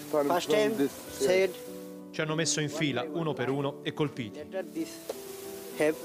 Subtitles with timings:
[0.00, 1.50] First time said
[2.10, 4.40] Ci hanno messo in fila uno per uno e colpiti.
[4.50, 4.90] that this
[5.78, 5.96] have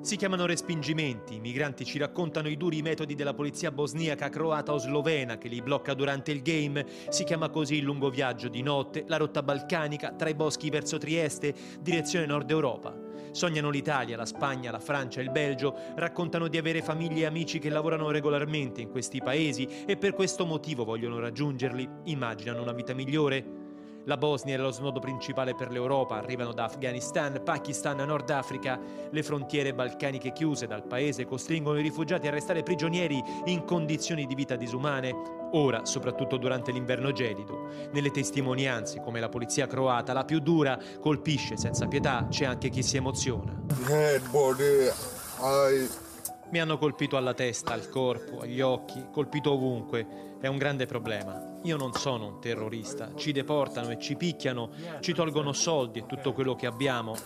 [0.00, 4.78] Si chiamano respingimenti, i migranti ci raccontano i duri metodi della polizia bosniaca, croata o
[4.78, 9.04] slovena che li blocca durante il game, si chiama così il lungo viaggio di notte,
[9.06, 13.07] la rotta balcanica, tra i boschi verso Trieste, direzione nord Europa.
[13.32, 17.70] Sognano l'Italia, la Spagna, la Francia, il Belgio, raccontano di avere famiglie e amici che
[17.70, 23.57] lavorano regolarmente in questi paesi e per questo motivo vogliono raggiungerli, immaginano una vita migliore.
[24.08, 28.80] La Bosnia è lo snodo principale per l'Europa, arrivano da Afghanistan, Pakistan, Nord Africa.
[29.10, 34.34] Le frontiere balcaniche chiuse dal paese costringono i rifugiati a restare prigionieri in condizioni di
[34.34, 35.12] vita disumane.
[35.52, 37.68] Ora, soprattutto durante l'inverno gelido.
[37.92, 42.82] Nelle testimonianze, come la polizia croata, la più dura, colpisce senza pietà, c'è anche chi
[42.82, 43.54] si emoziona.
[43.90, 44.90] head, body,
[45.42, 46.07] eye.
[46.50, 50.36] Mi hanno colpito alla testa, al corpo, agli occhi, colpito ovunque.
[50.40, 51.58] È un grande problema.
[51.64, 53.10] Io non sono un terrorista.
[53.14, 57.16] Ci deportano e ci picchiano, ci tolgono soldi e tutto quello che abbiamo.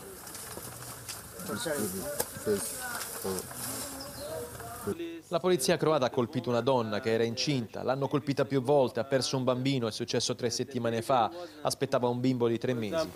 [5.29, 9.05] La polizia croata ha colpito una donna che era incinta, l'hanno colpita più volte, ha
[9.05, 11.31] perso un bambino, è successo tre settimane fa,
[11.63, 13.09] aspettava un bimbo di tre mesi.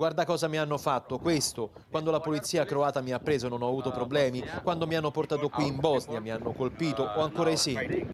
[0.00, 1.72] Guarda cosa mi hanno fatto, questo.
[1.90, 5.50] Quando la polizia croata mi ha preso non ho avuto problemi, quando mi hanno portato
[5.50, 8.08] qui in Bosnia mi hanno colpito, ho ancora i segni.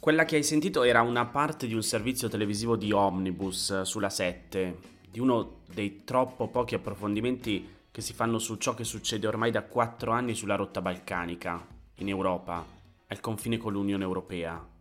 [0.00, 4.10] Quella che hai sentito era una parte di un servizio televisivo di Omnibus eh, sulla
[4.10, 9.52] 7, di uno dei troppo pochi approfondimenti che si fanno su ciò che succede ormai
[9.52, 11.64] da quattro anni sulla rotta balcanica,
[11.98, 12.66] in Europa,
[13.06, 14.72] al confine con l'Unione Europea.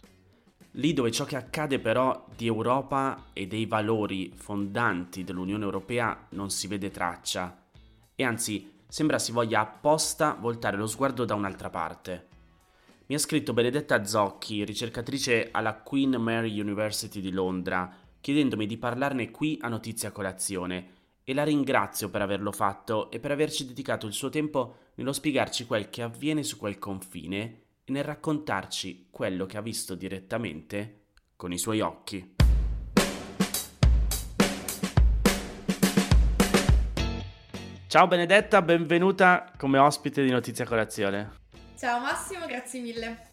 [0.78, 6.50] Lì dove ciò che accade però di Europa e dei valori fondanti dell'Unione Europea non
[6.50, 7.66] si vede traccia,
[8.16, 12.28] e anzi sembra si voglia apposta voltare lo sguardo da un'altra parte.
[13.06, 19.30] Mi ha scritto Benedetta Zocchi, ricercatrice alla Queen Mary University di Londra, chiedendomi di parlarne
[19.30, 24.14] qui a Notizia Colazione e la ringrazio per averlo fatto e per averci dedicato il
[24.14, 29.58] suo tempo nello spiegarci quel che avviene su quel confine e nel raccontarci quello che
[29.58, 32.36] ha visto direttamente con i suoi occhi.
[37.88, 41.42] Ciao Benedetta, benvenuta come ospite di Notizia Colazione.
[41.78, 43.32] Ciao Massimo, grazie mille.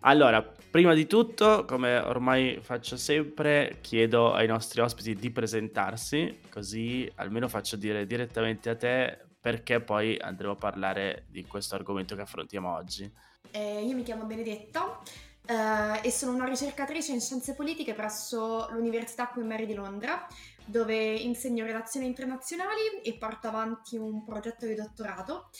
[0.00, 7.10] Allora, prima di tutto, come ormai faccio sempre, chiedo ai nostri ospiti di presentarsi, così
[7.14, 12.22] almeno faccio dire direttamente a te perché poi andremo a parlare di questo argomento che
[12.22, 13.10] affrontiamo oggi.
[13.50, 15.02] Eh, io mi chiamo Benedetta
[15.46, 20.26] eh, e sono una ricercatrice in scienze politiche presso l'Università Queen Mary di Londra,
[20.64, 25.50] dove insegno relazioni internazionali e porto avanti un progetto di dottorato.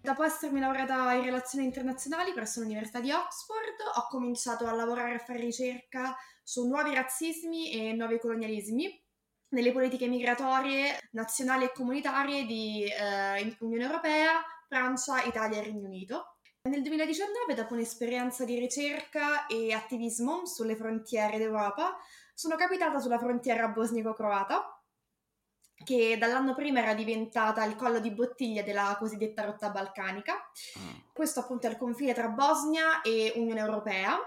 [0.00, 5.18] Dopo essermi laureata in relazioni internazionali presso l'Università di Oxford, ho cominciato a lavorare a
[5.18, 9.04] fare ricerca su nuovi razzismi e nuovi colonialismi
[9.50, 16.37] nelle politiche migratorie nazionali e comunitarie di eh, Unione Europea, Francia, Italia e Regno Unito.
[16.68, 21.96] Nel 2019, dopo un'esperienza di ricerca e attivismo sulle frontiere d'Europa,
[22.34, 24.78] sono capitata sulla frontiera bosnico-croata,
[25.82, 30.50] che dall'anno prima era diventata il collo di bottiglia della cosiddetta rotta balcanica.
[31.10, 34.18] Questo appunto è il confine tra Bosnia e Unione Europea.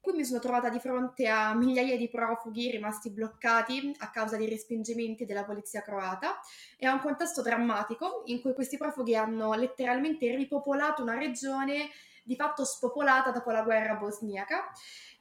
[0.00, 4.48] Qui mi sono trovata di fronte a migliaia di profughi rimasti bloccati a causa dei
[4.48, 6.38] respingimenti della polizia croata
[6.76, 11.90] e a un contesto drammatico in cui questi profughi hanno letteralmente ripopolato una regione
[12.28, 14.70] di fatto spopolata dopo la guerra bosniaca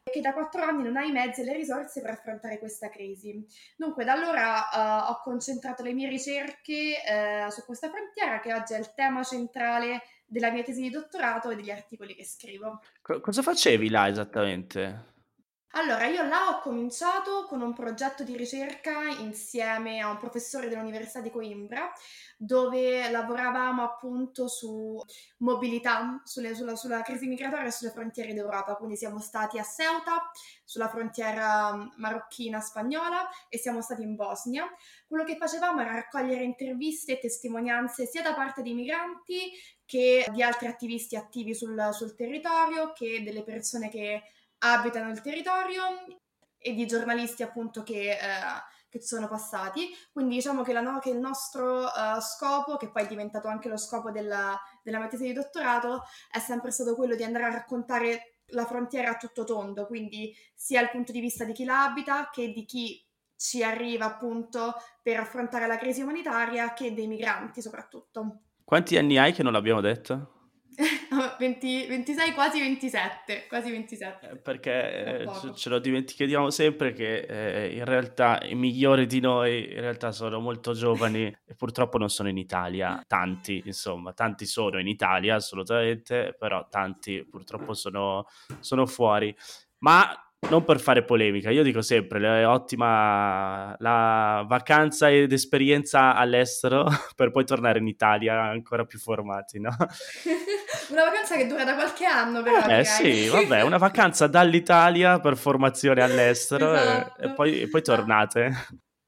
[0.03, 3.45] che da quattro anni non ha i mezzi e le risorse per affrontare questa crisi.
[3.75, 8.73] Dunque, da allora eh, ho concentrato le mie ricerche eh, su questa frontiera, che oggi
[8.73, 12.81] è il tema centrale della mia tesi di dottorato e degli articoli che scrivo.
[13.01, 15.15] Co- cosa facevi là esattamente?
[15.71, 21.19] Allora, io là ho cominciato con un progetto di ricerca insieme a un professore dell'Università
[21.19, 21.91] di Coimbra,
[22.37, 24.99] dove lavoravamo appunto su
[25.39, 28.75] mobilità, sulle- sulla, sulla crisi migratoria e sulle frontiere d'Europa.
[28.75, 30.31] Quindi siamo stati a Ceuta,
[30.63, 34.65] sulla frontiera mm, marocchina-spagnola, e siamo stati in Bosnia.
[35.05, 39.51] Quello che facevamo era raccogliere interviste e testimonianze sia da parte dei migranti
[39.85, 44.23] che di altri attivisti attivi sul, sul territorio, che delle persone che
[44.59, 45.83] abitano il territorio
[46.57, 48.17] e di giornalisti appunto che, eh,
[48.89, 49.89] che sono passati.
[50.11, 53.77] Quindi diciamo che, no- che il nostro eh, scopo, che poi è diventato anche lo
[53.77, 58.39] scopo della, della mia tesi di dottorato, è sempre stato quello di andare a raccontare
[58.51, 62.29] la frontiera a tutto tondo, quindi sia dal punto di vista di chi la abita
[62.31, 63.05] che di chi
[63.35, 68.41] ci arriva appunto per affrontare la crisi umanitaria che dei migranti soprattutto.
[68.63, 70.36] Quanti anni hai che non l'abbiamo detto?
[71.37, 74.29] 20, 26, quasi 27, quasi 27.
[74.29, 79.71] Eh, perché eh, ce lo dimentichiamo sempre che eh, in realtà i migliori di noi
[79.71, 84.79] in realtà sono molto giovani e purtroppo non sono in Italia, tanti insomma, tanti sono
[84.79, 88.27] in Italia assolutamente, però tanti purtroppo sono,
[88.59, 89.35] sono fuori.
[89.79, 96.85] Ma non per fare polemica, io dico sempre, è ottima la vacanza ed esperienza all'estero
[97.15, 99.75] per poi tornare in Italia ancora più formati, no?
[100.89, 102.65] una vacanza che dura da qualche anno però.
[102.67, 107.21] Eh sì, vabbè, una vacanza dall'Italia per formazione all'estero esatto.
[107.21, 108.51] e, e, poi, e, poi, tornate.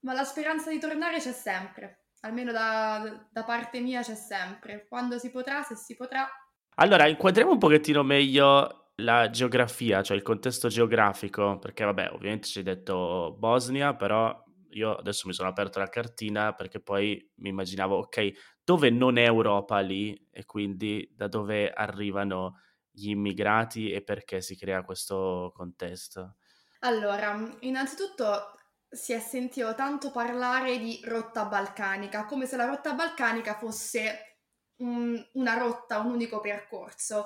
[0.01, 5.19] Ma la speranza di tornare c'è sempre, almeno da, da parte mia c'è sempre, quando
[5.19, 6.27] si potrà, se si potrà.
[6.75, 12.59] Allora, inquadriamo un pochettino meglio la geografia, cioè il contesto geografico, perché vabbè, ovviamente ci
[12.59, 17.97] hai detto Bosnia, però io adesso mi sono aperto la cartina perché poi mi immaginavo,
[17.97, 18.31] ok,
[18.63, 22.59] dove non è Europa lì e quindi da dove arrivano
[22.91, 26.35] gli immigrati e perché si crea questo contesto?
[26.79, 28.53] Allora, innanzitutto
[28.89, 34.37] si è sentito tanto parlare di rotta balcanica, come se la rotta balcanica fosse
[34.77, 37.25] un, una rotta, un unico percorso.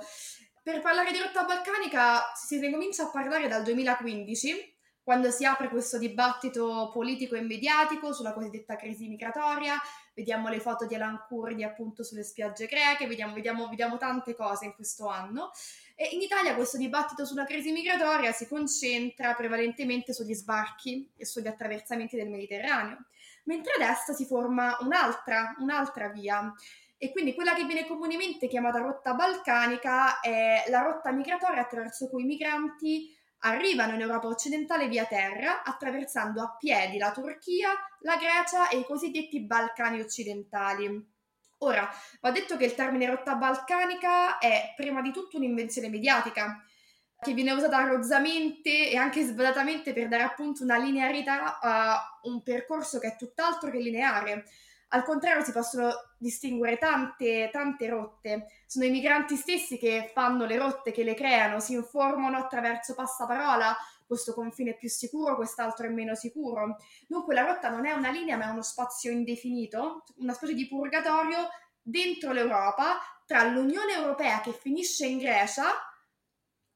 [0.63, 5.97] Per parlare di rotta balcanica si ricomincia a parlare dal 2015, quando si apre questo
[5.97, 9.75] dibattito politico e mediatico sulla cosiddetta crisi migratoria,
[10.15, 14.63] vediamo le foto di Alan Kurdi appunto sulle spiagge greche, vediamo, vediamo, vediamo tante cose
[14.63, 15.51] in questo anno.
[15.95, 21.47] E in Italia questo dibattito sulla crisi migratoria si concentra prevalentemente sugli sbarchi e sugli
[21.47, 22.99] attraversamenti del Mediterraneo,
[23.43, 26.53] mentre a destra si forma un'altra, un'altra via
[27.03, 32.23] e quindi quella che viene comunemente chiamata rotta balcanica è la rotta migratoria attraverso cui
[32.23, 37.71] i migranti arrivano in Europa occidentale via terra, attraversando a piedi la Turchia,
[38.03, 41.11] la Grecia e i cosiddetti Balcani occidentali.
[41.57, 41.89] Ora,
[42.21, 46.63] va detto che il termine rotta balcanica è prima di tutto un'invenzione mediatica,
[47.19, 52.97] che viene usata rozzamente e anche sbadatamente per dare appunto una linearità a un percorso
[52.97, 54.45] che è tutt'altro che lineare.
[54.93, 58.47] Al contrario si possono distinguere tante, tante rotte.
[58.67, 63.75] Sono i migranti stessi che fanno le rotte, che le creano, si informano attraverso passaparola,
[64.05, 66.77] questo confine è più sicuro, quest'altro è meno sicuro.
[67.07, 70.67] Dunque la rotta non è una linea ma è uno spazio indefinito, una specie di
[70.67, 71.49] purgatorio
[71.81, 75.65] dentro l'Europa tra l'Unione Europea che finisce in Grecia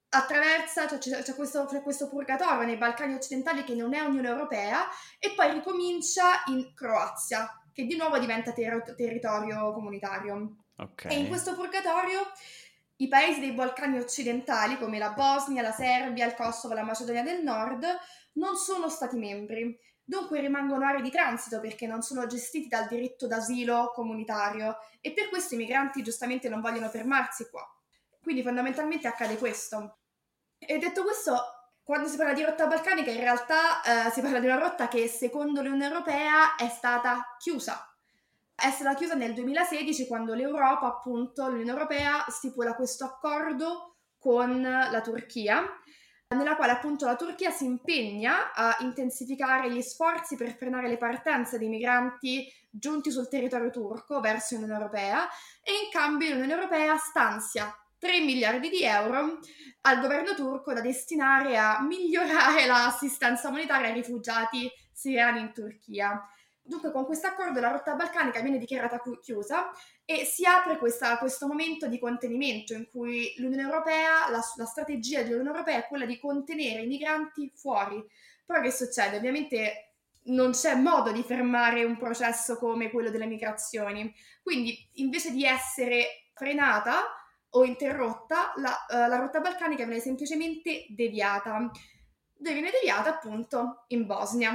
[0.09, 4.29] attraversa, cioè c'è, c'è, questo, c'è, questo, purgatorio nei Balcani occidentali che non è Unione
[4.29, 4.87] Europea
[5.19, 7.47] e poi ricomincia in Croazia,
[7.77, 10.63] che di nuovo diventa ter- territorio comunitario.
[10.77, 11.11] Okay.
[11.11, 12.21] E in questo purgatorio
[12.95, 17.43] i paesi dei Balcani occidentali, come la Bosnia, la Serbia, il Kosovo, la Macedonia del
[17.43, 17.85] Nord,
[18.33, 19.77] non sono stati membri.
[20.03, 25.29] Dunque rimangono aree di transito perché non sono gestiti dal diritto d'asilo comunitario e per
[25.29, 27.63] questo i migranti giustamente non vogliono fermarsi qua.
[28.19, 29.99] Quindi fondamentalmente accade questo.
[30.57, 31.56] E detto questo,
[31.87, 35.07] quando si parla di rotta balcanica, in realtà eh, si parla di una rotta che
[35.07, 37.95] secondo l'Unione Europea è stata chiusa.
[38.53, 44.99] È stata chiusa nel 2016 quando l'Europa, appunto, l'Unione Europea stipula questo accordo con la
[44.99, 45.63] Turchia,
[46.35, 51.57] nella quale appunto la Turchia si impegna a intensificare gli sforzi per frenare le partenze
[51.57, 55.25] dei migranti giunti sul territorio turco verso l'Unione Europea
[55.63, 59.39] e in cambio l'Unione Europea stanzia 3 miliardi di euro
[59.81, 66.21] al governo turco da destinare a migliorare l'assistenza umanitaria ai rifugiati siriani in Turchia.
[66.61, 69.71] Dunque con questo accordo la rotta balcanica viene dichiarata chiusa
[70.03, 75.21] e si apre questa, questo momento di contenimento in cui l'Unione Europea, la, la strategia
[75.21, 78.03] dell'Unione Europea è quella di contenere i migranti fuori.
[78.45, 79.15] Però che succede?
[79.15, 84.13] Ovviamente non c'è modo di fermare un processo come quello delle migrazioni.
[84.43, 87.16] Quindi invece di essere frenata,
[87.57, 91.71] o interrotta, la, uh, la rotta balcanica viene semplicemente deviata.
[92.39, 94.53] Dove viene deviata appunto in Bosnia.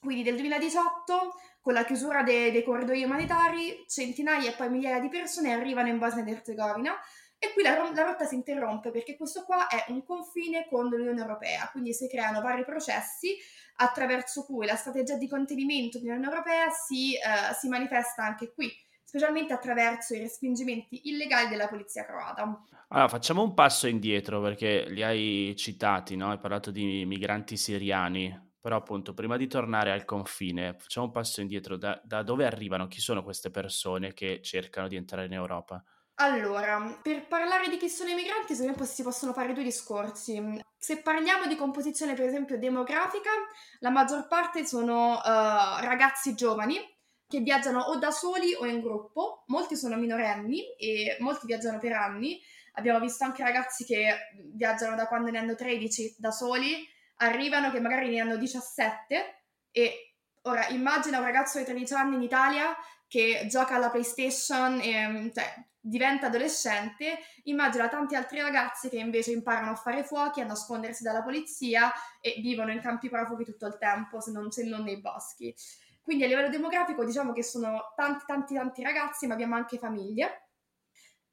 [0.00, 5.08] Quindi nel 2018, con la chiusura dei, dei corridoi umanitari, centinaia e poi migliaia di
[5.08, 6.98] persone arrivano in Bosnia ed Erzegovina
[7.38, 11.20] e qui la, la, rotta si interrompe perché questo qua è un confine con l'Unione
[11.20, 13.36] Europea, quindi si creano vari processi
[13.76, 18.70] attraverso cui la strategia di contenimento dell'Unione Europea si, uh, si manifesta anche qui
[19.12, 22.64] specialmente attraverso i respingimenti illegali della polizia croata.
[22.88, 26.30] Allora, facciamo un passo indietro perché li hai citati, no?
[26.30, 31.42] Hai parlato di migranti siriani, però appunto prima di tornare al confine, facciamo un passo
[31.42, 31.76] indietro.
[31.76, 32.88] Da, da dove arrivano?
[32.88, 35.84] Chi sono queste persone che cercano di entrare in Europa?
[36.14, 40.58] Allora, per parlare di chi sono i migranti, secondo me si possono fare due discorsi.
[40.78, 43.30] Se parliamo di composizione, per esempio, demografica,
[43.80, 46.78] la maggior parte sono uh, ragazzi giovani
[47.32, 51.92] che viaggiano o da soli o in gruppo, molti sono minorenni e molti viaggiano per
[51.92, 52.38] anni.
[52.74, 56.86] Abbiamo visto anche ragazzi che viaggiano da quando ne hanno 13 da soli,
[57.16, 62.22] arrivano che magari ne hanno 17 e ora immagina un ragazzo di 13 anni in
[62.22, 62.76] Italia
[63.08, 69.70] che gioca alla PlayStation e cioè, diventa adolescente, immagina tanti altri ragazzi che invece imparano
[69.70, 74.20] a fare fuochi, a nascondersi dalla polizia e vivono in campi profughi tutto il tempo,
[74.20, 75.54] se non, se non nei boschi.
[76.02, 80.48] Quindi a livello demografico diciamo che sono tanti tanti tanti ragazzi, ma abbiamo anche famiglie,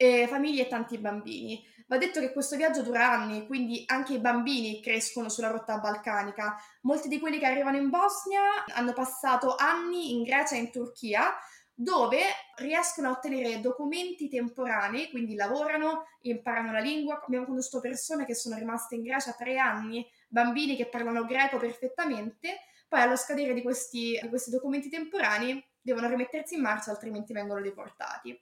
[0.01, 1.61] e famiglie e tanti bambini.
[1.87, 6.55] Va detto che questo viaggio dura anni, quindi anche i bambini crescono sulla rotta balcanica.
[6.83, 11.35] Molti di quelli che arrivano in Bosnia hanno passato anni in Grecia e in Turchia,
[11.73, 12.19] dove
[12.57, 17.21] riescono a ottenere documenti temporanei, quindi lavorano, imparano la lingua.
[17.21, 22.59] Abbiamo conosciuto persone che sono rimaste in Grecia tre anni, bambini che parlano greco perfettamente,
[22.89, 27.61] poi allo scadere di questi, di questi documenti temporanei devono rimettersi in marcia, altrimenti vengono
[27.61, 28.37] deportati.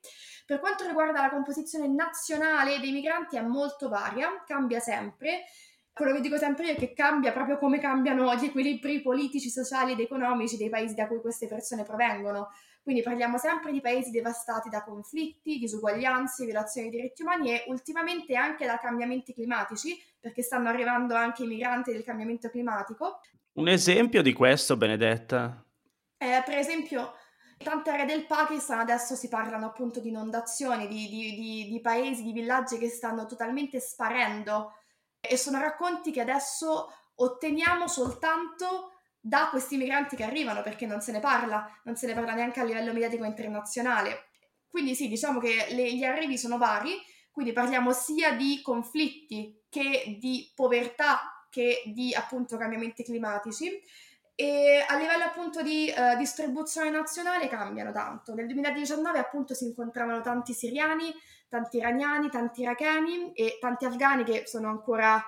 [0.45, 5.43] Per quanto riguarda la composizione nazionale dei migranti è molto varia, cambia sempre.
[5.93, 9.93] Quello che dico sempre io è che cambia proprio come cambiano gli equilibri politici, sociali
[9.93, 12.49] ed economici dei paesi da cui queste persone provengono.
[12.83, 18.35] Quindi parliamo sempre di paesi devastati da conflitti, disuguaglianze, violazioni dei diritti umani e ultimamente
[18.35, 23.19] anche da cambiamenti climatici, perché stanno arrivando anche i migranti del cambiamento climatico.
[23.57, 25.65] Un esempio di questo, Benedetta?
[26.15, 27.13] Eh, per esempio,
[27.57, 31.81] in tante aree del Pakistan adesso si parlano appunto di inondazioni, di, di, di, di
[31.81, 34.73] paesi, di villaggi che stanno totalmente sparendo
[35.19, 41.11] e sono racconti che adesso otteniamo soltanto da questi migranti che arrivano, perché non se
[41.11, 44.27] ne parla, non se ne parla neanche a livello mediatico internazionale.
[44.67, 46.95] Quindi sì, diciamo che le, gli arrivi sono vari,
[47.31, 53.81] quindi parliamo sia di conflitti che di povertà che di appunto cambiamenti climatici.
[54.35, 58.35] E a livello appunto di uh, distribuzione nazionale cambiano tanto.
[58.35, 61.11] Nel 2019 appunto si incontravano tanti siriani,
[61.49, 65.19] tanti iraniani, tanti iracheni e tanti afghani che sono ancora,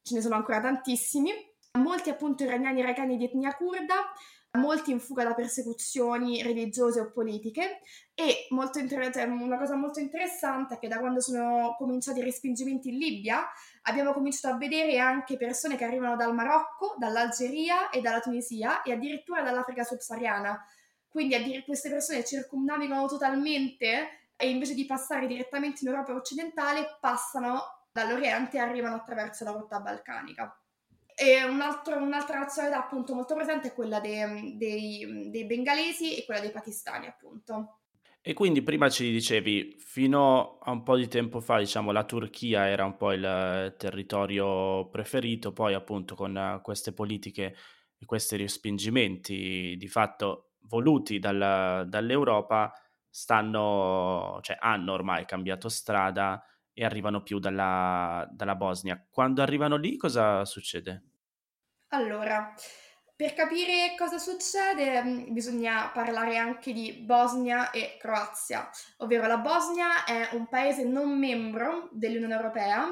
[0.00, 1.30] ce ne sono ancora tantissimi.
[1.72, 4.10] Molti appunto iraniani iracheni di etnia kurda,
[4.52, 7.80] molti in fuga da persecuzioni religiose o politiche.
[8.14, 12.88] E inter- cioè, una cosa molto interessante è che da quando sono cominciati i respingimenti
[12.88, 13.46] in Libia
[13.88, 18.92] abbiamo cominciato a vedere anche persone che arrivano dal Marocco, dall'Algeria e dalla Tunisia e
[18.92, 20.64] addirittura dall'Africa subsahariana.
[21.08, 27.86] Quindi addir- queste persone circumnavigano totalmente e invece di passare direttamente in Europa occidentale passano
[27.90, 30.56] dall'Oriente e arrivano attraverso la rotta balcanica.
[31.14, 36.24] E un altro, un'altra nazionalità appunto molto presente è quella dei, dei, dei bengalesi e
[36.24, 37.77] quella dei pakistani appunto.
[38.28, 42.68] E quindi prima ci dicevi, fino a un po' di tempo fa, diciamo, la Turchia
[42.68, 47.56] era un po' il territorio preferito, poi appunto con queste politiche
[47.96, 52.70] e questi respingimenti di fatto voluti dal, dall'Europa,
[53.08, 56.44] stanno, cioè hanno ormai cambiato strada
[56.74, 59.02] e arrivano più dalla, dalla Bosnia.
[59.08, 61.02] Quando arrivano lì cosa succede?
[61.92, 62.52] Allora,
[63.18, 70.04] per capire cosa succede mm, bisogna parlare anche di Bosnia e Croazia, ovvero la Bosnia
[70.04, 72.86] è un paese non membro dell'Unione Europea,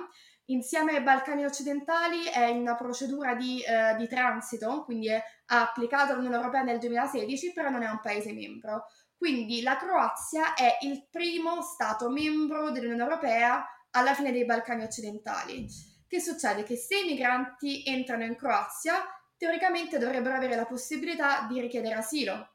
[0.46, 6.16] insieme ai Balcani occidentali è in una procedura di, eh, di transito, quindi ha applicato
[6.16, 8.86] l'Unione Europea nel 2016, però non è un paese membro.
[9.16, 15.68] Quindi la Croazia è il primo Stato membro dell'Unione Europea alla fine dei Balcani occidentali.
[16.08, 16.64] Che succede?
[16.64, 18.96] Che se i migranti entrano in Croazia,
[19.36, 22.50] teoricamente dovrebbero avere la possibilità di richiedere asilo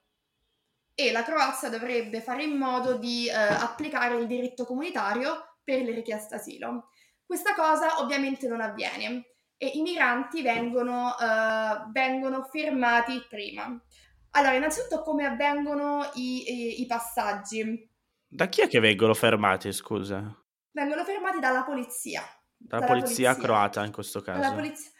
[0.93, 5.91] e la Croazia dovrebbe fare in modo di eh, applicare il diritto comunitario per le
[5.91, 6.89] richieste asilo.
[7.25, 13.79] Questa cosa ovviamente non avviene e i migranti vengono, eh, vengono fermati prima.
[14.31, 17.89] Allora, innanzitutto come avvengono i, i, i passaggi?
[18.27, 20.35] Da chi è che vengono fermati, scusa?
[20.71, 22.21] vengono fermati dalla polizia.
[22.57, 24.39] Dalla, dalla polizia, polizia, croata in questo caso.
[24.39, 24.91] Dalla polizia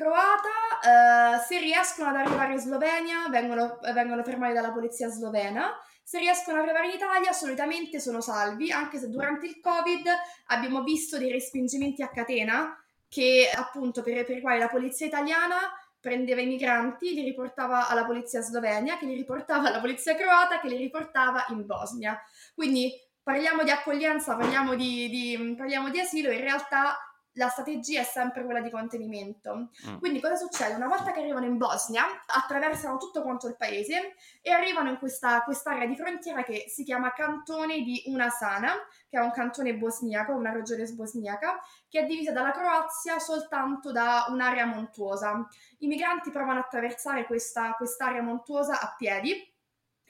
[0.00, 5.78] croata, eh, se riescono ad arrivare in Slovenia vengono, vengono fermati dalla polizia slovena.
[6.02, 10.08] Se riescono ad arrivare in Italia, solitamente sono salvi, anche se durante il Covid
[10.46, 12.74] abbiamo visto dei respingimenti a catena
[13.08, 15.56] che appunto per, per i quali la polizia italiana
[16.00, 20.68] prendeva i migranti, li riportava alla polizia slovenia, che li riportava alla polizia croata, che
[20.68, 22.18] li riportava in Bosnia.
[22.54, 22.90] Quindi
[23.22, 26.96] parliamo di accoglienza, parliamo di, di, parliamo di asilo, in realtà
[27.40, 29.70] la strategia è sempre quella di contenimento.
[29.88, 29.96] Mm.
[29.96, 30.74] Quindi cosa succede?
[30.74, 35.42] Una volta che arrivano in Bosnia, attraversano tutto quanto il paese e arrivano in questa
[35.42, 38.74] quest'area di frontiera che si chiama cantone di Unasana,
[39.08, 44.26] che è un cantone bosniaco, una regione bosniaca, che è divisa dalla Croazia soltanto da
[44.28, 45.48] un'area montuosa.
[45.78, 49.50] I migranti provano a attraversare questa, quest'area montuosa a piedi,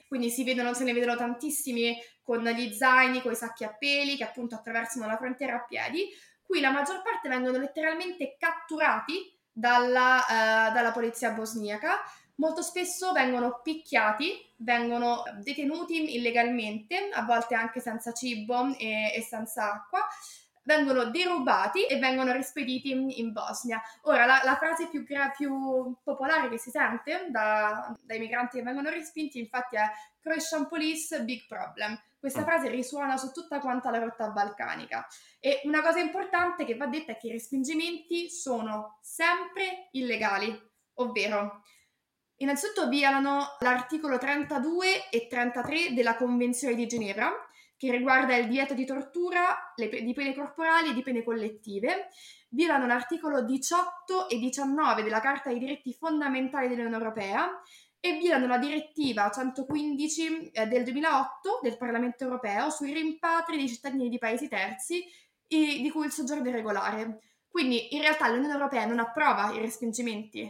[0.09, 4.17] quindi si vedono, se ne vedono tantissimi con gli zaini, con i sacchi a peli,
[4.17, 6.09] che appunto attraversano la frontiera a piedi.
[6.51, 12.01] Qui la maggior parte vengono letteralmente catturati dalla, uh, dalla polizia bosniaca,
[12.35, 19.71] molto spesso vengono picchiati, vengono detenuti illegalmente, a volte anche senza cibo e, e senza
[19.71, 20.05] acqua,
[20.63, 23.81] vengono derubati e vengono rispediti in, Bosnia.
[24.03, 28.63] Ora, la, la frase più, gra- più, popolare che si sente da, dai migranti che
[28.63, 29.89] vengono respinti, infatti, è
[30.19, 31.99] Croatian Police, big problem.
[32.19, 35.07] Questa frase risuona su tutta quanta la rotta balcanica.
[35.39, 40.55] E una cosa importante che va detta è che i respingimenti sono sempre illegali,
[40.95, 41.63] ovvero
[42.35, 47.31] innanzitutto violano l'articolo 32 e 33 della Convenzione di Ginevra,
[47.81, 52.09] che riguarda il divieto di tortura, le, di pene corporali e di pene collettive,
[52.49, 57.59] violano l'articolo 18 e 19 della Carta dei diritti fondamentali dell'Unione Europea
[57.99, 64.09] e violano la direttiva 115 eh, del 2008 del Parlamento Europeo sui rimpatri dei cittadini
[64.09, 65.03] di paesi terzi
[65.47, 67.19] i, di cui il soggiorno è regolare.
[67.49, 70.41] Quindi in realtà l'Unione Europea non approva i respingimenti.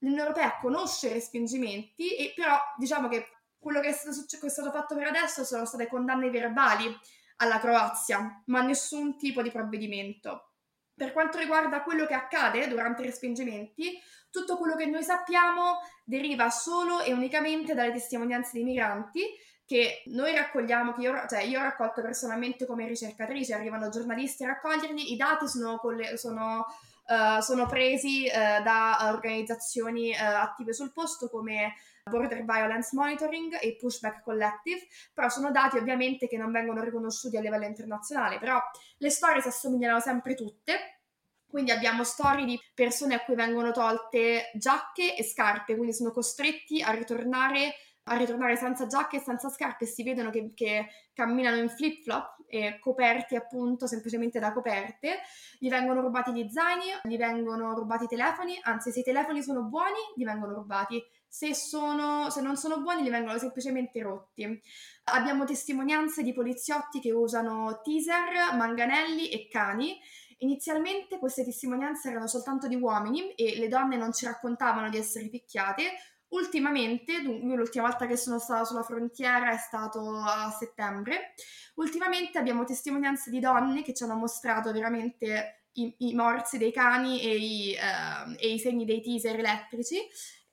[0.00, 4.50] L'Unione Europea conosce i respingimenti, e però diciamo che quello che è, stato, che è
[4.50, 6.94] stato fatto per adesso sono state condanne verbali
[7.36, 10.52] alla Croazia, ma nessun tipo di provvedimento.
[10.94, 14.00] Per quanto riguarda quello che accade durante i respingimenti,
[14.30, 19.22] tutto quello che noi sappiamo deriva solo e unicamente dalle testimonianze dei migranti
[19.64, 24.48] che noi raccogliamo, che io, cioè io ho raccolto personalmente come ricercatrice, arrivano giornalisti a
[24.48, 25.78] raccoglierli, i dati sono,
[26.14, 26.64] sono,
[27.06, 31.74] uh, sono presi uh, da organizzazioni uh, attive sul posto come
[32.08, 37.40] Border Violence Monitoring e Pushback Collective, però sono dati ovviamente che non vengono riconosciuti a
[37.40, 38.60] livello internazionale, però
[38.98, 41.00] le storie si assomigliano sempre tutte.
[41.46, 46.82] Quindi abbiamo storie di persone a cui vengono tolte giacche e scarpe, quindi sono costretti
[46.82, 47.74] a ritornare,
[48.04, 52.02] a ritornare senza giacche e senza scarpe e si vedono che, che camminano in flip
[52.02, 55.18] flop e coperti appunto semplicemente da coperte,
[55.58, 59.64] gli vengono rubati gli zaini, gli vengono rubati i telefoni, anzi se i telefoni sono
[59.64, 64.60] buoni gli vengono rubati, se, sono, se non sono buoni li vengono semplicemente rotti.
[65.04, 69.98] Abbiamo testimonianze di poliziotti che usano teaser, manganelli e cani.
[70.38, 75.28] Inizialmente queste testimonianze erano soltanto di uomini e le donne non ci raccontavano di essere
[75.28, 75.82] picchiate.
[76.28, 81.32] Ultimamente, io l'ultima volta che sono stata sulla frontiera è stato a settembre,
[81.76, 87.22] ultimamente abbiamo testimonianze di donne che ci hanno mostrato veramente i, i morsi dei cani
[87.22, 89.96] e i, uh, e i segni dei teaser elettrici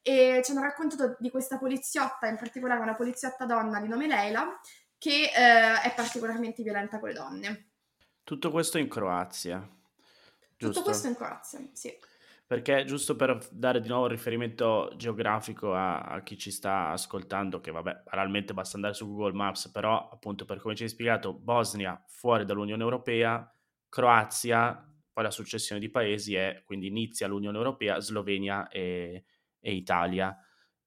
[0.01, 4.59] e ci hanno raccontato di questa poliziotta, in particolare una poliziotta donna di nome Leila,
[4.99, 7.69] che eh, è particolarmente violenta con le donne.
[8.23, 9.57] Tutto questo in Croazia.
[10.57, 10.75] Giusto?
[10.75, 11.91] Tutto questo in Croazia, sì.
[12.47, 17.59] Perché giusto per dare di nuovo un riferimento geografico a, a, chi ci sta ascoltando,
[17.59, 21.33] che vabbè, banalmente basta andare su Google Maps, però appunto per come ci hai spiegato,
[21.33, 23.51] Bosnia fuori dall'Unione Europea,
[23.89, 29.23] Croazia, poi la successione di paesi è, quindi inizia l'Unione Europea, Slovenia e,
[29.59, 30.37] e Italia.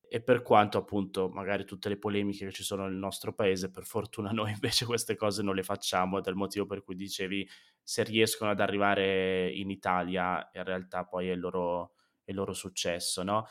[0.09, 3.85] E per quanto appunto magari tutte le polemiche che ci sono nel nostro paese, per
[3.85, 7.49] fortuna noi invece queste cose non le facciamo, ed è il motivo per cui dicevi
[7.83, 11.93] se riescono ad arrivare in Italia, in realtà poi è il loro,
[12.25, 13.47] è il loro successo, no?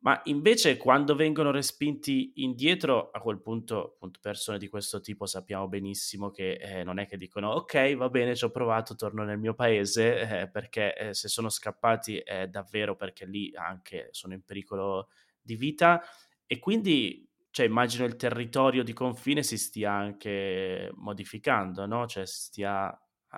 [0.00, 5.66] Ma invece quando vengono respinti indietro, a quel punto, appunto, persone di questo tipo sappiamo
[5.66, 9.38] benissimo che eh, non è che dicono ok, va bene, ci ho provato, torno nel
[9.38, 14.42] mio paese, eh, perché eh, se sono scappati è davvero perché lì anche sono in
[14.44, 15.08] pericolo
[15.48, 16.02] di vita
[16.46, 22.06] e quindi, cioè, immagino il territorio di confine si stia anche modificando, no?
[22.06, 22.94] Cioè, stia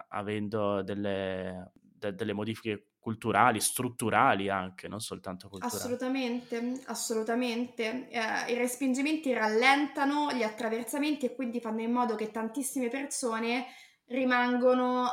[0.08, 5.78] avendo delle, de- delle modifiche culturali, strutturali anche, non soltanto culturali.
[5.78, 8.08] Assolutamente, assolutamente.
[8.10, 13.66] Eh, I respingimenti rallentano gli attraversamenti e quindi fanno in modo che tantissime persone
[14.06, 15.10] rimangono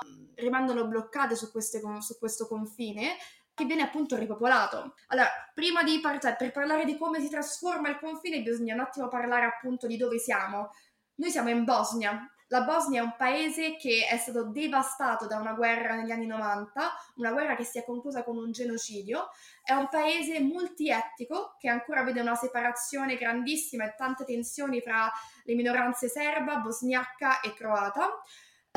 [0.87, 3.15] bloccate su, queste, su questo confine
[3.57, 4.93] che viene appunto ripopolato.
[5.07, 9.07] Allora, prima di partire, per parlare di come si trasforma il confine bisogna un attimo
[9.07, 10.69] parlare appunto di dove siamo.
[11.15, 15.53] Noi siamo in Bosnia, la Bosnia è un paese che è stato devastato da una
[15.53, 19.29] guerra negli anni 90, una guerra che si è conclusa con un genocidio.
[19.63, 25.11] È un paese multietnico che ancora vede una separazione grandissima e tante tensioni fra
[25.45, 28.21] le minoranze serba, bosniacca e croata.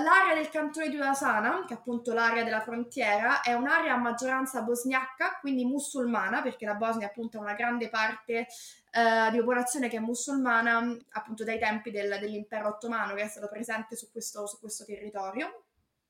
[0.03, 4.63] L'area del cantone di Unasana, che è appunto l'area della frontiera, è un'area a maggioranza
[4.63, 8.47] bosniaca, quindi musulmana, perché la Bosnia appunto ha una grande parte
[8.93, 13.49] eh, di popolazione che è musulmana, appunto dai tempi del, dell'impero ottomano che è stato
[13.49, 15.65] presente su questo, su questo territorio.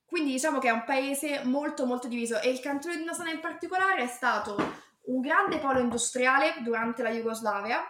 [0.07, 3.41] Quindi diciamo che è un paese molto molto diviso e il cantone di Unasana in
[3.41, 4.57] particolare è stato
[5.03, 7.81] un grande polo industriale durante la Jugoslavia,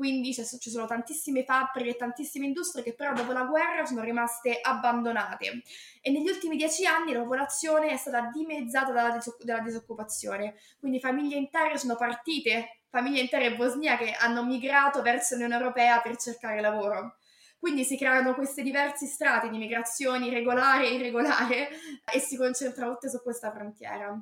[0.00, 4.58] quindi ci sono tantissime fabbriche e tantissime industrie che però dopo la guerra sono rimaste
[4.62, 5.62] abbandonate
[6.00, 11.00] e negli ultimi dieci anni la popolazione è stata dimezzata dalla, dis- dalla disoccupazione, quindi
[11.00, 17.18] famiglie intere sono partite, famiglie intere bosniache hanno migrato verso l'Unione Europea per cercare lavoro.
[17.58, 21.68] Quindi si creano questi diversi strati di migrazioni regolare e irregolare
[22.10, 24.18] e si concentrano tutte su questa frontiera.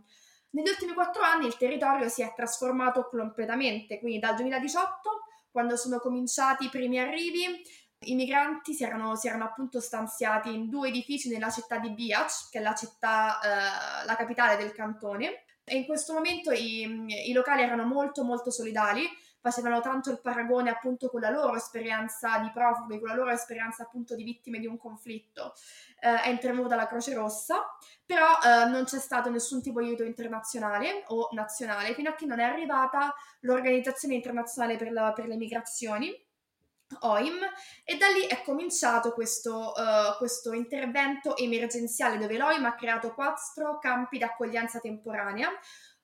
[0.51, 5.99] Negli ultimi quattro anni il territorio si è trasformato completamente, quindi dal 2018 quando sono
[5.99, 7.63] cominciati i primi arrivi,
[8.07, 12.51] i migranti si erano, si erano, appunto stanziati in due edifici nella città di Biac,
[12.51, 17.33] che è la città, eh, la capitale del cantone, e in questo momento i, i
[17.33, 19.07] locali erano molto molto solidali,
[19.41, 23.85] facevano tanto il paragone appunto con la loro esperienza di profughi, con la loro esperienza
[23.85, 25.55] appunto di vittime di un conflitto.
[26.01, 30.05] Eh, è intervenuta la Croce Rossa, però eh, non c'è stato nessun tipo di aiuto
[30.05, 35.37] internazionale o nazionale fino a che non è arrivata l'Organizzazione Internazionale per, la, per le
[35.37, 36.27] Migrazioni,
[37.01, 37.37] OIM
[37.85, 43.79] e da lì è cominciato questo, uh, questo, intervento emergenziale dove l'OIM ha creato quattro
[43.79, 45.51] campi di accoglienza temporanea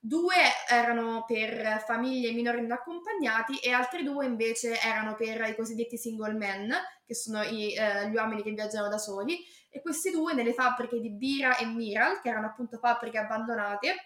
[0.06, 0.34] Due
[0.68, 6.34] erano per famiglie minori non accompagnati e altri due invece erano per i cosiddetti single
[6.34, 6.70] men,
[7.06, 11.00] che sono i, eh, gli uomini che viaggiano da soli, e questi due nelle fabbriche
[11.00, 14.04] di Bira e Miral, che erano appunto fabbriche abbandonate,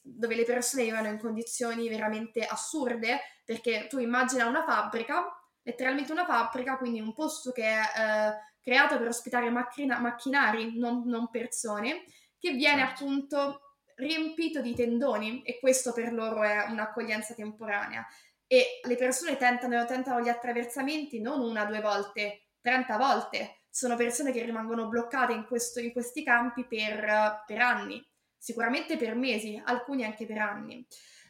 [0.00, 5.24] dove le persone vivevano in condizioni veramente assurde, perché tu immagina una fabbrica,
[5.62, 11.02] letteralmente una fabbrica, quindi un posto che è eh, creato per ospitare macchina- macchinari, non,
[11.04, 12.04] non persone,
[12.38, 13.02] che viene certo.
[13.02, 13.71] appunto
[14.02, 18.06] riempito di tendoni e questo per loro è un'accoglienza temporanea.
[18.46, 23.62] E le persone tentano, tentano gli attraversamenti non una due volte, 30 volte.
[23.70, 29.14] Sono persone che rimangono bloccate in, questo, in questi campi per, per anni, sicuramente per
[29.14, 30.86] mesi, alcuni anche per anni.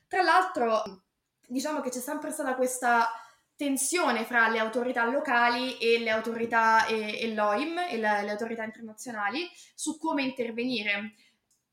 [0.08, 1.04] Tra l'altro,
[1.46, 3.08] diciamo che c'è sempre stata questa
[3.54, 8.64] tensione fra le autorità locali e le autorità e, e l'OIM e le, le autorità
[8.64, 11.14] internazionali su come intervenire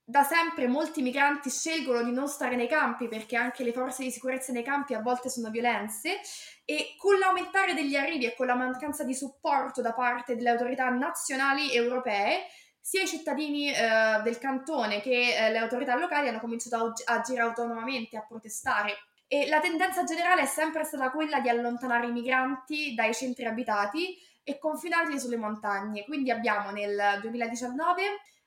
[0.10, 4.10] da sempre molti migranti scelgono di non stare nei campi perché anche le forze di
[4.10, 6.20] sicurezza nei campi a volte sono violenze
[6.66, 10.90] e con l'aumentare degli arrivi e con la mancanza di supporto da parte delle autorità
[10.90, 12.48] nazionali europee
[12.82, 17.42] sia i cittadini eh, del cantone che eh, le autorità locali hanno cominciato a agire
[17.42, 18.96] autonomamente, a protestare.
[19.28, 24.18] E la tendenza generale è sempre stata quella di allontanare i migranti dai centri abitati
[24.44, 26.04] e confinarli sulle montagne.
[26.06, 28.02] Quindi abbiamo nel 2019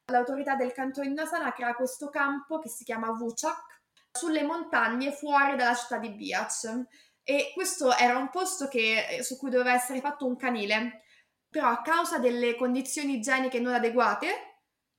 [0.06, 5.74] l'autorità del canton Nasana crea questo campo che si chiama Vucak sulle montagne fuori dalla
[5.74, 6.86] città di Biac.
[7.24, 11.02] E questo era un posto che, eh, su cui doveva essere fatto un canile.
[11.48, 14.48] Però a causa delle condizioni igieniche non adeguate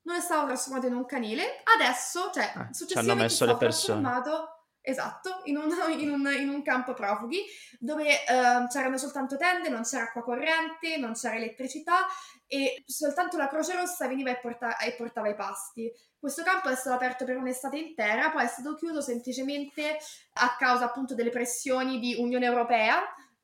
[0.03, 1.63] non è stato trasformato in un canile.
[1.75, 4.01] Adesso, cioè eh, successivamente ci hanno messo le persone.
[4.01, 4.53] trasformato
[4.85, 7.41] Esatto, in un, in, un, in un, campo profughi
[7.79, 12.05] dove uh, c'erano soltanto tende, non c'era acqua corrente, non c'era elettricità
[12.53, 15.91] e soltanto la Croce Rossa veniva e, porta- e portava i pasti.
[16.19, 19.97] Questo campo è stato aperto per un'estate intera, poi è stato chiuso semplicemente
[20.33, 23.01] a causa appunto delle pressioni di Unione Europea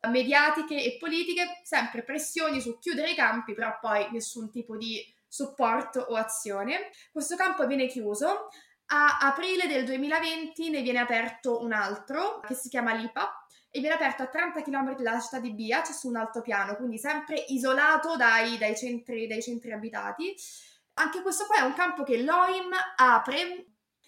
[0.08, 6.02] mediatiche e politiche, sempre pressioni su chiudere i campi, però poi nessun tipo di supporto
[6.02, 6.92] o azione.
[7.12, 8.50] Questo campo viene chiuso,
[8.92, 13.39] a aprile del 2020 ne viene aperto un altro che si chiama Lipa
[13.72, 17.44] e viene aperto a 30 km dalla città di Biac su un altopiano, quindi sempre
[17.50, 20.34] isolato dai, dai, centri, dai centri abitati.
[20.96, 23.66] Anche questo qua è un campo che l'OIM apre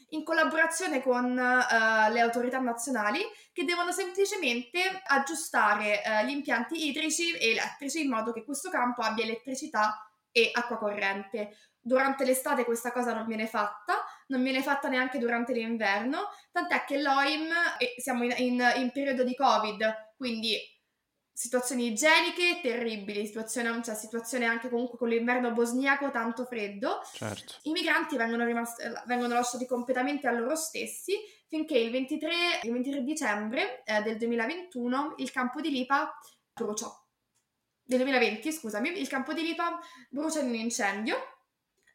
[0.09, 3.21] in collaborazione con uh, le autorità nazionali
[3.53, 9.01] che devono semplicemente aggiustare uh, gli impianti idrici e elettrici in modo che questo campo
[9.01, 11.55] abbia elettricità e acqua corrente.
[11.79, 17.01] Durante l'estate questa cosa non viene fatta, non viene fatta neanche durante l'inverno, tant'è che
[17.01, 20.57] l'OIM, e siamo in, in, in periodo di Covid, quindi
[21.33, 27.55] situazioni igieniche terribili, situazione, cioè situazione anche comunque con l'inverno bosniaco tanto freddo, certo.
[27.63, 31.13] i migranti vengono, rimasti, vengono, lasciati completamente a loro stessi
[31.47, 36.11] finché il 23, il 23 dicembre eh, del 2021 il campo di Lipa
[36.53, 36.89] bruciò.
[37.83, 41.40] Del 2020, scusami, il campo di Lipa brucia in un incendio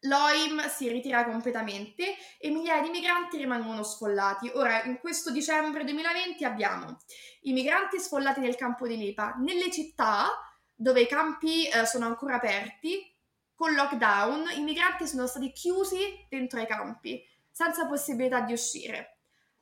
[0.01, 4.51] L'OIM si ritira completamente e migliaia di migranti rimangono sfollati.
[4.53, 6.97] Ora, in questo dicembre 2020 abbiamo
[7.41, 9.35] i migranti sfollati nel campo di Lipa.
[9.39, 10.29] Nelle città
[10.75, 13.11] dove i campi eh, sono ancora aperti,
[13.55, 19.17] con lockdown i migranti sono stati chiusi dentro ai campi, senza possibilità di uscire.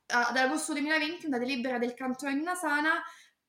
[0.08, 3.02] Ad agosto 2020 una delibera del cantone di Nasana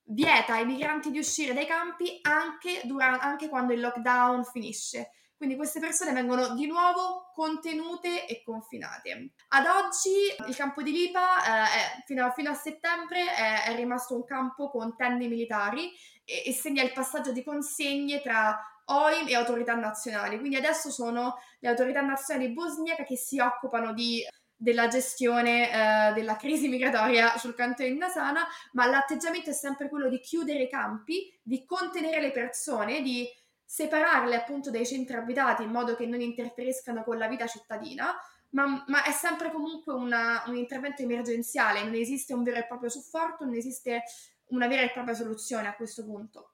[0.04, 5.10] vieta ai migranti di uscire dai campi anche, durante, anche quando il lockdown finisce.
[5.36, 9.32] Quindi queste persone vengono di nuovo contenute e confinate.
[9.48, 13.76] Ad oggi il campo di Lipa eh, è, fino, a, fino, a, settembre è, è,
[13.76, 15.92] rimasto un campo con tende militari
[16.24, 20.38] e, e segna il passaggio di consegne tra OIM e autorità nazionali.
[20.38, 24.24] Quindi adesso sono le autorità nazionali bosniache che si occupano di,
[24.56, 30.08] della gestione eh, della crisi migratoria sul cantone di Nasana, ma l'atteggiamento è sempre quello
[30.08, 33.28] di chiudere i campi, di contenere le persone, di
[33.66, 38.14] separarle appunto dai centri abitati in modo che non interferiscano con la vita cittadina.
[38.50, 42.88] Ma, ma è sempre comunque una, un intervento emergenziale, non esiste un vero e proprio
[42.88, 44.04] supporto, non esiste
[44.48, 46.52] una vera e propria soluzione a questo punto.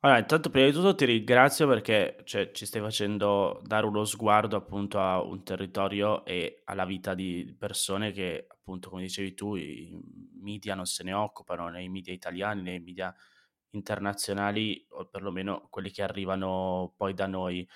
[0.00, 4.56] Allora, intanto prima di tutto ti ringrazio perché cioè, ci stai facendo dare uno sguardo
[4.56, 9.98] appunto a un territorio e alla vita di persone che appunto come dicevi tu i
[10.40, 13.12] media non se ne occupano, nei media italiani, nei media
[13.70, 17.68] internazionali o perlomeno quelli che arrivano poi da noi.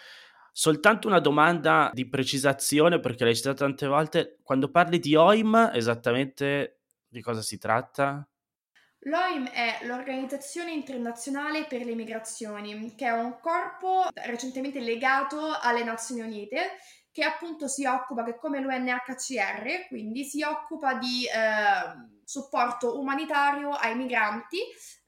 [0.53, 6.81] Soltanto una domanda di precisazione perché l'hai citato tante volte, quando parli di OIM esattamente
[7.09, 8.27] di cosa si tratta?
[9.05, 16.21] L'OIM è l'Organizzazione Internazionale per le Migrazioni, che è un corpo recentemente legato alle Nazioni
[16.21, 16.79] Unite,
[17.11, 23.97] che appunto si occupa, che come l'UNHCR, quindi si occupa di eh, supporto umanitario ai
[23.97, 24.59] migranti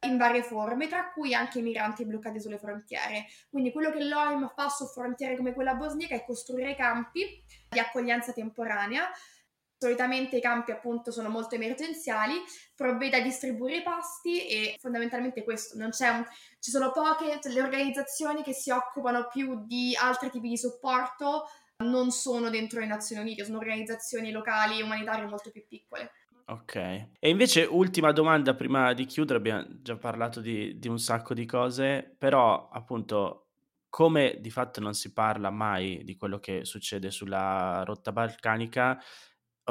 [0.05, 3.27] in varie forme, tra cui anche i migranti bloccati sulle frontiere.
[3.51, 8.33] Quindi quello che l'OIM fa su frontiere come quella bosnica è costruire campi di accoglienza
[8.33, 9.11] temporanea
[9.85, 12.37] Solitamente i campi appunto sono molto emergenziali,
[12.75, 16.25] provvede a distribuire i pasti e fondamentalmente questo, non c'è un,
[16.59, 21.49] ci sono poche, cioè le organizzazioni che si occupano più di altri tipi di supporto
[21.85, 26.13] non sono dentro le Nazioni Unite, sono organizzazioni locali umanitarie molto più piccole.
[26.47, 26.75] Ok.
[26.77, 31.47] E invece ultima domanda prima di chiudere, abbiamo già parlato di, di un sacco di
[31.47, 33.49] cose, però appunto
[33.89, 39.01] come di fatto non si parla mai di quello che succede sulla rotta balcanica,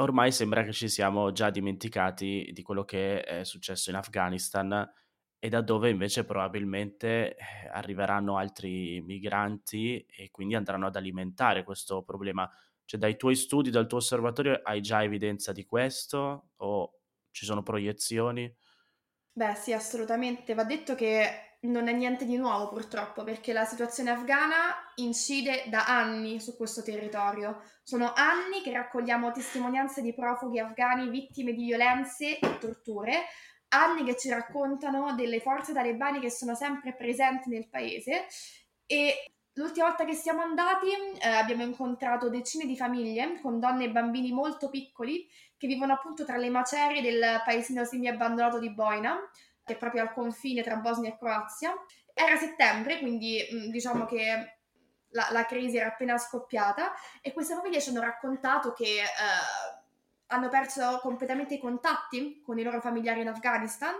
[0.00, 4.90] ormai sembra che ci siamo già dimenticati di quello che è successo in Afghanistan
[5.38, 12.02] e da dove invece probabilmente eh, arriveranno altri migranti e quindi andranno ad alimentare questo
[12.02, 12.50] problema.
[12.84, 17.62] Cioè dai tuoi studi, dal tuo osservatorio hai già evidenza di questo o ci sono
[17.62, 18.54] proiezioni?
[19.36, 20.54] Beh sì, assolutamente.
[20.54, 25.86] Va detto che non è niente di nuovo purtroppo perché la situazione afghana incide da
[25.86, 27.60] anni su questo territorio.
[27.82, 33.24] Sono anni che raccogliamo testimonianze di profughi afghani vittime di violenze e torture,
[33.68, 38.26] anni che ci raccontano delle forze talebane che sono sempre presenti nel paese
[38.86, 40.88] e l'ultima volta che siamo andati
[41.20, 46.24] eh, abbiamo incontrato decine di famiglie con donne e bambini molto piccoli che vivono appunto
[46.24, 49.18] tra le macerie del paesino semi abbandonato di Boina
[49.64, 51.74] che è proprio al confine tra Bosnia e Croazia.
[52.12, 54.58] Era settembre, quindi mm, diciamo che
[55.10, 59.04] la, la, crisi era appena scoppiata e queste famiglie ci hanno raccontato che eh,
[60.26, 63.94] hanno perso completamente i contatti con i loro familiari in Afghanistan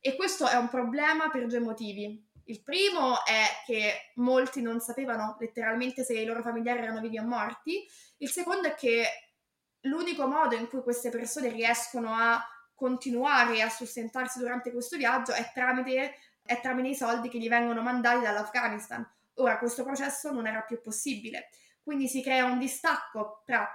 [0.00, 2.24] e questo è un problema per due motivi.
[2.48, 7.24] Il primo è che molti non sapevano letteralmente se i loro familiari erano vivi o
[7.24, 7.84] morti.
[8.18, 9.04] Il secondo è che
[9.80, 12.40] l'unico modo in cui queste persone riescono a
[12.74, 17.82] continuare a sostentarsi durante questo viaggio è tramite, è tramite i soldi che gli vengono
[17.82, 19.04] mandati dall'Afghanistan.
[19.34, 21.48] Ora questo processo non era più possibile,
[21.82, 23.68] quindi si crea un distacco tra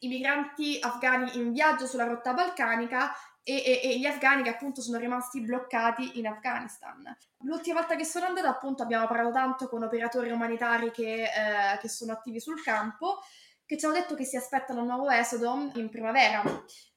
[0.00, 3.12] i migranti afghani in viaggio sulla rotta balcanica
[3.44, 7.16] e, e, e, gli afghani che appunto sono rimasti bloccati in Afghanistan.
[7.42, 11.88] L'ultima volta che sono andata appunto abbiamo parlato tanto con operatori umanitari che, eh, che
[11.88, 13.20] sono attivi sul campo
[13.66, 16.42] che ci hanno detto che si aspettano un nuovo esodo in primavera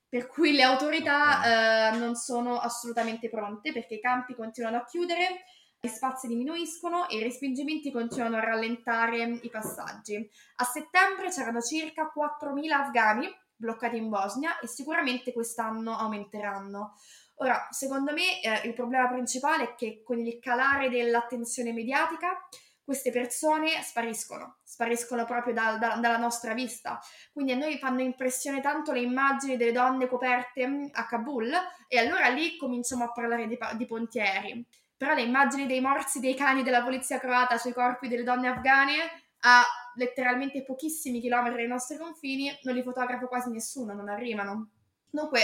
[0.09, 5.43] per cui le autorità eh, non sono assolutamente pronte perché i campi continuano a chiudere,
[5.79, 10.29] gli spazi diminuiscono e i respingimenti continuano a rallentare i passaggi.
[10.55, 13.27] A settembre c'erano circa 4.000 afghani
[13.57, 16.93] bloccati in Bosnia e sicuramente quest'anno aumenteranno.
[17.39, 22.47] Ora, secondo me eh, il problema principale è che con il calare dell'attenzione mediatica
[22.87, 26.99] queste persone spariscono, spariscono proprio da, da, dalla nostra vista.
[27.33, 31.51] Quindi a noi fanno impressione tanto le immagini delle donne coperte mm, a Kabul
[31.89, 34.65] e allora lì cominciamo a parlare di, di pontieri.
[34.95, 39.26] Però le immagini dei morsi dei cani della polizia croata sui corpi delle donne afghane
[39.47, 39.63] a
[39.95, 44.69] letteralmente pochissimi chilometri dai nostri confini non li fotografa quasi nessuno, non arrivano.
[45.09, 45.41] Dunque,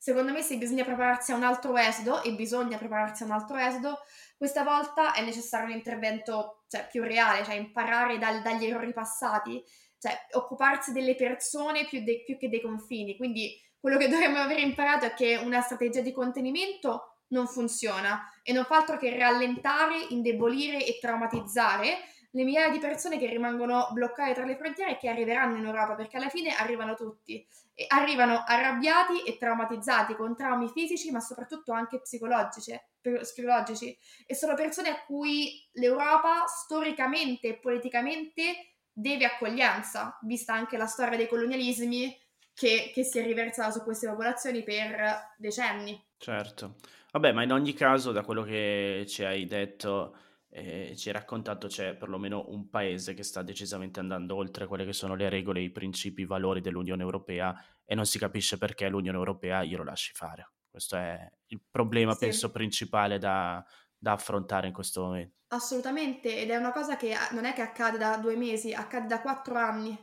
[0.00, 3.56] Secondo me se bisogna prepararsi a un altro esodo, e bisogna prepararsi a un altro
[3.56, 3.98] esodo,
[4.36, 9.62] questa volta è necessario un intervento cioè, più reale, cioè imparare dal, dagli errori passati,
[9.98, 13.16] cioè occuparsi delle persone più, de, più che dei confini.
[13.16, 18.52] Quindi quello che dovremmo aver imparato è che una strategia di contenimento non funziona e
[18.52, 21.98] non fa altro che rallentare, indebolire e traumatizzare
[22.30, 25.94] le migliaia di persone che rimangono bloccate tra le frontiere e che arriveranno in Europa,
[25.94, 27.46] perché alla fine arrivano tutti.
[27.74, 33.96] E arrivano arrabbiati e traumatizzati, con traumi fisici, ma soprattutto anche psicologici, psicologici.
[34.26, 41.16] E sono persone a cui l'Europa storicamente e politicamente deve accoglienza, vista anche la storia
[41.16, 42.18] dei colonialismi
[42.52, 46.04] che, che si è riversata su queste popolazioni per decenni.
[46.18, 46.74] Certo.
[47.12, 50.16] Vabbè, ma in ogni caso, da quello che ci hai detto
[50.58, 54.92] eh, ci hai raccontato c'è perlomeno un paese che sta decisamente andando oltre quelle che
[54.92, 59.16] sono le regole, i principi, i valori dell'Unione Europea e non si capisce perché l'Unione
[59.16, 60.52] Europea glielo lasci fare.
[60.70, 62.18] Questo è il problema, sì.
[62.20, 63.64] penso, principale da,
[63.96, 65.36] da affrontare in questo momento.
[65.48, 69.20] Assolutamente, ed è una cosa che non è che accade da due mesi, accade da
[69.20, 69.96] quattro anni.